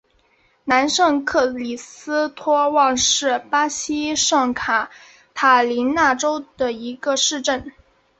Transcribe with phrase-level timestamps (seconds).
[0.63, 4.89] 南圣克里斯托旺是巴西圣卡
[5.35, 7.71] 塔琳娜州的一个市镇。